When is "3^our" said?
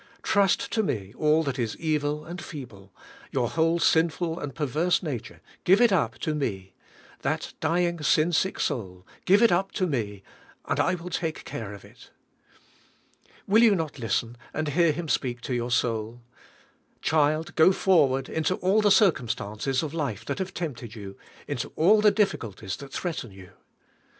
3.33-3.49